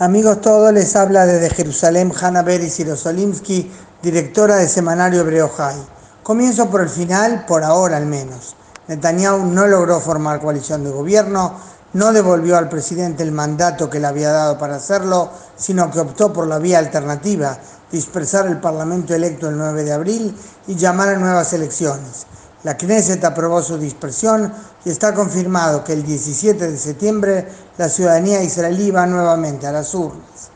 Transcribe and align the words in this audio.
Amigos 0.00 0.40
todos, 0.40 0.72
les 0.72 0.94
habla 0.94 1.26
desde 1.26 1.50
Jerusalén 1.50 2.12
Hanna 2.14 2.42
Beris 2.42 2.76
Yerosolimsky, 2.76 3.68
directora 4.00 4.54
de 4.54 4.68
Semanario 4.68 5.22
Hebreo 5.22 5.48
High. 5.48 5.88
Comienzo 6.22 6.70
por 6.70 6.82
el 6.82 6.88
final, 6.88 7.44
por 7.48 7.64
ahora 7.64 7.96
al 7.96 8.06
menos. 8.06 8.54
Netanyahu 8.86 9.44
no 9.46 9.66
logró 9.66 9.98
formar 9.98 10.40
coalición 10.40 10.84
de 10.84 10.90
gobierno, 10.90 11.54
no 11.94 12.12
devolvió 12.12 12.56
al 12.56 12.68
presidente 12.68 13.24
el 13.24 13.32
mandato 13.32 13.90
que 13.90 13.98
le 13.98 14.06
había 14.06 14.30
dado 14.30 14.56
para 14.56 14.76
hacerlo, 14.76 15.30
sino 15.56 15.90
que 15.90 15.98
optó 15.98 16.32
por 16.32 16.46
la 16.46 16.60
vía 16.60 16.78
alternativa, 16.78 17.58
dispersar 17.90 18.46
el 18.46 18.60
Parlamento 18.60 19.16
electo 19.16 19.48
el 19.48 19.58
9 19.58 19.82
de 19.82 19.92
abril 19.92 20.36
y 20.68 20.76
llamar 20.76 21.08
a 21.08 21.18
nuevas 21.18 21.52
elecciones. 21.54 22.24
La 22.64 22.76
Knesset 22.76 23.24
aprobó 23.24 23.62
su 23.62 23.78
dispersión 23.78 24.52
y 24.84 24.90
está 24.90 25.14
confirmado 25.14 25.84
que 25.84 25.92
el 25.92 26.04
17 26.04 26.72
de 26.72 26.76
septiembre 26.76 27.48
la 27.76 27.88
ciudadanía 27.88 28.42
israelí 28.42 28.90
va 28.90 29.06
nuevamente 29.06 29.66
a 29.66 29.72
las 29.72 29.94
urnas. 29.94 30.50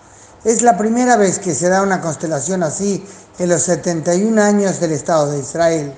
Es 0.45 0.63
la 0.63 0.77
primera 0.77 1.17
vez 1.17 1.39
que 1.39 1.55
se 1.55 1.69
da 1.69 1.83
una 1.83 2.01
constelación 2.01 2.65
así 2.65 3.07
en 3.39 3.49
los 3.49 3.63
71 3.63 4.43
años 4.43 4.81
del 4.81 4.93
Estado 4.93 5.31
de 5.31 5.39
Israel. 5.39 5.95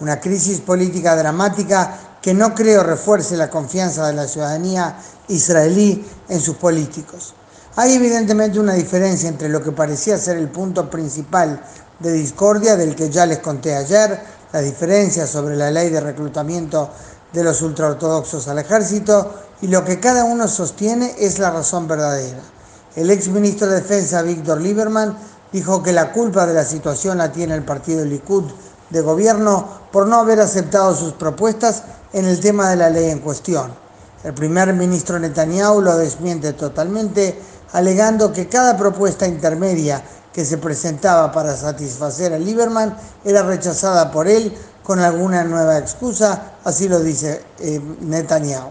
Una 0.00 0.20
crisis 0.20 0.60
política 0.60 1.16
dramática 1.16 1.96
que 2.20 2.34
no 2.34 2.54
creo 2.54 2.82
refuerce 2.82 3.36
la 3.38 3.48
confianza 3.48 4.06
de 4.06 4.12
la 4.12 4.28
ciudadanía 4.28 4.98
israelí 5.28 6.06
en 6.28 6.40
sus 6.40 6.56
políticos. 6.56 7.34
Hay 7.76 7.94
evidentemente 7.94 8.58
una 8.58 8.74
diferencia 8.74 9.28
entre 9.28 9.48
lo 9.48 9.62
que 9.62 9.72
parecía 9.72 10.18
ser 10.18 10.36
el 10.36 10.48
punto 10.48 10.90
principal 10.90 11.62
de 11.98 12.12
discordia 12.12 12.76
del 12.76 12.94
que 12.94 13.08
ya 13.10 13.24
les 13.24 13.38
conté 13.38 13.74
ayer, 13.74 14.20
la 14.52 14.60
diferencia 14.60 15.26
sobre 15.26 15.56
la 15.56 15.70
ley 15.70 15.90
de 15.90 16.00
reclutamiento 16.00 16.90
de 17.32 17.44
los 17.44 17.60
ultraortodoxos 17.62 18.48
al 18.48 18.58
ejército 18.58 19.34
y 19.60 19.68
lo 19.68 19.84
que 19.84 20.00
cada 20.00 20.24
uno 20.24 20.48
sostiene 20.48 21.14
es 21.18 21.38
la 21.38 21.50
razón 21.50 21.88
verdadera. 21.88 22.40
El 22.94 23.10
ex 23.10 23.28
ministro 23.28 23.66
de 23.68 23.76
Defensa 23.76 24.22
Víctor 24.22 24.60
Lieberman 24.60 25.16
dijo 25.52 25.82
que 25.82 25.92
la 25.92 26.12
culpa 26.12 26.46
de 26.46 26.54
la 26.54 26.64
situación 26.64 27.18
la 27.18 27.32
tiene 27.32 27.54
el 27.54 27.62
partido 27.62 28.04
Likud 28.04 28.44
de 28.90 29.00
gobierno 29.00 29.68
por 29.92 30.06
no 30.06 30.16
haber 30.16 30.40
aceptado 30.40 30.94
sus 30.94 31.12
propuestas 31.12 31.82
en 32.12 32.24
el 32.24 32.40
tema 32.40 32.70
de 32.70 32.76
la 32.76 32.90
ley 32.90 33.10
en 33.10 33.18
cuestión. 33.18 33.72
El 34.24 34.34
primer 34.34 34.72
ministro 34.72 35.18
Netanyahu 35.18 35.82
lo 35.82 35.96
desmiente 35.96 36.52
totalmente, 36.52 37.38
alegando 37.72 38.32
que 38.32 38.48
cada 38.48 38.76
propuesta 38.76 39.26
intermedia 39.26 40.02
que 40.36 40.44
se 40.44 40.58
presentaba 40.58 41.32
para 41.32 41.56
satisfacer 41.56 42.34
a 42.34 42.38
Lieberman 42.38 42.94
era 43.24 43.42
rechazada 43.42 44.12
por 44.12 44.28
él 44.28 44.52
con 44.82 45.00
alguna 45.00 45.42
nueva 45.44 45.78
excusa, 45.78 46.58
así 46.62 46.90
lo 46.90 47.00
dice 47.00 47.42
eh, 47.58 47.80
Netanyahu. 48.02 48.68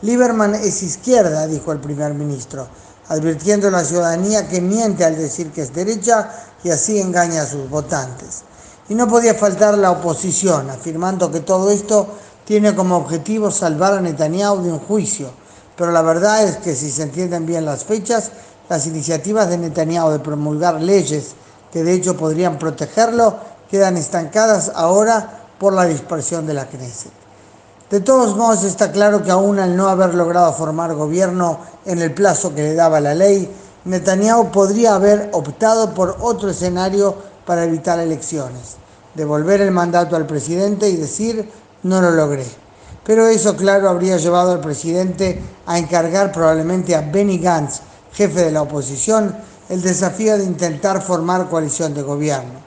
Lieberman 0.00 0.54
es 0.54 0.82
izquierda, 0.82 1.46
dijo 1.46 1.70
el 1.70 1.80
primer 1.80 2.14
ministro, 2.14 2.66
advirtiendo 3.08 3.68
a 3.68 3.72
la 3.72 3.84
ciudadanía 3.84 4.48
que 4.48 4.62
miente 4.62 5.04
al 5.04 5.18
decir 5.18 5.50
que 5.50 5.60
es 5.60 5.74
derecha 5.74 6.30
y 6.64 6.70
así 6.70 6.98
engaña 6.98 7.42
a 7.42 7.46
sus 7.46 7.68
votantes. 7.68 8.44
Y 8.88 8.94
no 8.94 9.06
podía 9.06 9.34
faltar 9.34 9.76
la 9.76 9.90
oposición, 9.90 10.70
afirmando 10.70 11.30
que 11.30 11.40
todo 11.40 11.70
esto 11.70 12.06
tiene 12.46 12.74
como 12.74 12.96
objetivo 12.96 13.50
salvar 13.50 13.92
a 13.92 14.00
Netanyahu 14.00 14.62
de 14.62 14.72
un 14.72 14.78
juicio. 14.78 15.30
Pero 15.76 15.92
la 15.92 16.00
verdad 16.00 16.42
es 16.44 16.56
que 16.56 16.74
si 16.74 16.90
se 16.90 17.02
entienden 17.02 17.44
bien 17.44 17.66
las 17.66 17.84
fechas, 17.84 18.30
las 18.68 18.86
iniciativas 18.86 19.48
de 19.48 19.58
Netanyahu 19.58 20.10
de 20.10 20.18
promulgar 20.18 20.80
leyes 20.80 21.34
que 21.72 21.82
de 21.82 21.94
hecho 21.94 22.16
podrían 22.16 22.58
protegerlo 22.58 23.36
quedan 23.70 23.96
estancadas 23.96 24.70
ahora 24.74 25.46
por 25.58 25.72
la 25.72 25.86
dispersión 25.86 26.46
de 26.46 26.54
la 26.54 26.66
Knesset. 26.66 27.12
De 27.90 28.00
todos 28.00 28.36
modos 28.36 28.64
está 28.64 28.92
claro 28.92 29.22
que 29.22 29.30
aún 29.30 29.58
al 29.58 29.76
no 29.76 29.88
haber 29.88 30.14
logrado 30.14 30.52
formar 30.52 30.94
gobierno 30.94 31.58
en 31.84 32.00
el 32.00 32.12
plazo 32.12 32.54
que 32.54 32.62
le 32.62 32.74
daba 32.74 33.00
la 33.00 33.14
ley, 33.14 33.50
Netanyahu 33.84 34.50
podría 34.50 34.94
haber 34.94 35.30
optado 35.32 35.92
por 35.94 36.16
otro 36.20 36.50
escenario 36.50 37.14
para 37.46 37.64
evitar 37.64 37.98
elecciones, 37.98 38.76
devolver 39.14 39.60
el 39.60 39.72
mandato 39.72 40.16
al 40.16 40.26
presidente 40.26 40.88
y 40.88 40.96
decir 40.96 41.50
no 41.82 42.00
lo 42.00 42.10
logré. 42.10 42.46
Pero 43.04 43.26
eso 43.26 43.56
claro 43.56 43.88
habría 43.88 44.16
llevado 44.16 44.52
al 44.52 44.60
presidente 44.60 45.42
a 45.66 45.78
encargar 45.78 46.30
probablemente 46.30 46.94
a 46.94 47.00
Benny 47.00 47.38
Gantz 47.38 47.80
jefe 48.12 48.44
de 48.44 48.52
la 48.52 48.62
oposición, 48.62 49.36
el 49.68 49.80
desafío 49.82 50.36
de 50.36 50.44
intentar 50.44 51.02
formar 51.02 51.48
coalición 51.48 51.94
de 51.94 52.02
gobierno. 52.02 52.60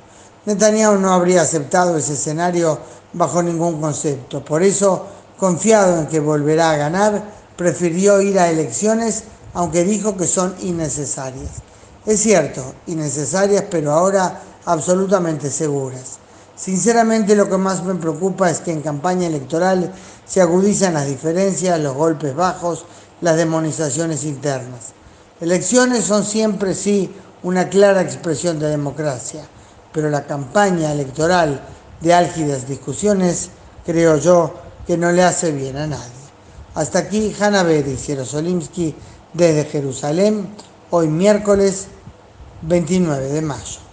Netanyahu 0.46 1.00
no 1.00 1.14
habría 1.14 1.42
aceptado 1.42 1.98
ese 1.98 2.14
escenario 2.14 2.80
bajo 3.14 3.42
ningún 3.42 3.80
concepto. 3.80 4.44
Por 4.44 4.64
eso, 4.64 5.06
confiado 5.38 6.00
en 6.00 6.08
que 6.08 6.20
volverá 6.20 6.72
a 6.72 6.78
ganar, 6.78 7.24
prefirió 7.56 8.22
ir 8.22 8.40
a 8.40 8.50
elecciones, 8.50 9.24
aunque 9.54 9.84
dijo 9.84 10.18
que 10.18 10.28
son 10.28 10.56
innecesarias. 10.62 11.64
Es 12.06 12.22
cierto, 12.22 12.62
innecesarias, 12.88 13.66
pero 13.70 13.92
ahora 13.92 14.42
absolutamente 14.66 15.50
seguras. 15.50 16.20
Sinceramente 16.56 17.36
lo 17.36 17.50
que 17.50 17.58
más 17.58 17.84
me 17.84 17.96
preocupa 17.96 18.50
es 18.50 18.60
que 18.60 18.72
en 18.72 18.82
campaña 18.82 19.28
electoral 19.28 19.92
se 20.26 20.42
agudizan 20.42 20.94
las 20.94 21.08
diferencias, 21.08 21.80
los 21.80 21.96
golpes 21.96 22.36
bajos, 22.36 22.86
las 23.22 23.38
demonizaciones 23.38 24.24
internas. 24.24 24.95
Elecciones 25.42 26.06
son 26.06 26.24
siempre, 26.24 26.74
sí, 26.74 27.14
una 27.44 27.68
clara 27.68 28.02
expresión 28.02 28.58
de 28.58 28.70
democracia, 28.70 29.46
pero 29.92 30.10
la 30.10 30.26
campaña 30.26 30.94
electoral 30.94 31.60
de 32.00 32.14
álgidas 32.14 32.68
discusiones, 32.68 33.50
creo 33.86 34.18
yo, 34.18 34.54
que 34.88 34.98
no 34.98 35.12
le 35.12 35.24
hace 35.24 35.52
bien 35.52 35.76
a 35.76 35.88
nadie. 35.88 36.26
Hasta 36.74 37.00
aquí 37.00 37.36
Hanna 37.38 37.64
Beris 37.64 38.06
Jerosolimsky 38.06 38.96
desde 39.34 39.66
Jerusalén, 39.66 40.48
hoy 40.90 41.08
miércoles 41.10 41.88
29 42.62 43.28
de 43.28 43.42
mayo. 43.42 43.85